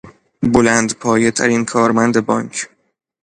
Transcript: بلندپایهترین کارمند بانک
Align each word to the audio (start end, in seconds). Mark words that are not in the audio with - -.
بلندپایهترین 0.53 1.65
کارمند 1.65 2.17
بانک 2.25 2.67